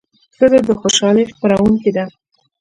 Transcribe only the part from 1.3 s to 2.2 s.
خپروونکې ده.